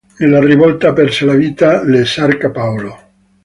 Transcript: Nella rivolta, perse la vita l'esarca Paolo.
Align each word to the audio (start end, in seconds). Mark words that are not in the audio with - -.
Nella 0.17 0.39
rivolta, 0.43 0.93
perse 0.93 1.25
la 1.25 1.35
vita 1.35 1.83
l'esarca 1.83 2.49
Paolo. 2.49 2.97